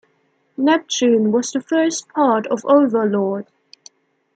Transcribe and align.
"Neptune" 0.57 1.31
was 1.31 1.51
the 1.51 1.61
first 1.61 2.09
part 2.09 2.47
of 2.47 2.65
"Overlord". 2.65 3.45